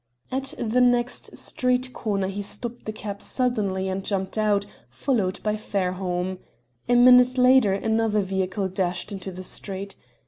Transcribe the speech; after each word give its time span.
At 0.31 0.55
the 0.57 0.81
next 0.81 1.37
street 1.37 1.93
corner 1.93 2.25
he 2.25 2.41
stopped 2.41 2.85
the 2.87 2.91
cab 2.91 3.21
suddenly, 3.21 3.87
and 3.87 4.03
jumped 4.03 4.35
out, 4.35 4.65
followed 4.89 5.39
by 5.43 5.57
Fairholme. 5.57 6.39
A 6.89 6.95
minute 6.95 7.37
later 7.37 7.73
another 7.73 8.21
vehicle 8.21 8.67
dashed 8.67 9.11
into 9.11 9.31
the 9.31 9.43
street. 9.43 9.95